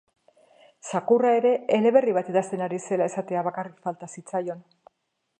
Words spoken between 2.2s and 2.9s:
idazten ari